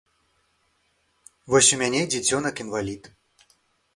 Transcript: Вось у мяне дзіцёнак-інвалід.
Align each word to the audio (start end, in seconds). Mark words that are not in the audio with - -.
Вось 1.55 1.69
у 1.77 1.79
мяне 1.83 2.01
дзіцёнак-інвалід. 2.13 3.03